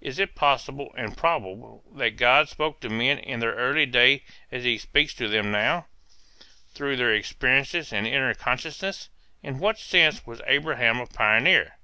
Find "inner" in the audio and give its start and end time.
8.06-8.34